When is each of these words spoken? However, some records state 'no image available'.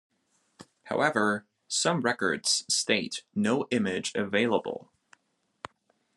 However, 0.85 1.45
some 1.67 2.01
records 2.01 2.65
state 2.67 3.21
'no 3.35 3.67
image 3.69 4.13
available'. 4.15 4.89